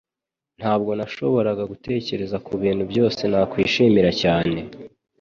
[0.59, 4.57] Ntabwo nashoboraga gutekereza kubintu byose nakwishimira cyane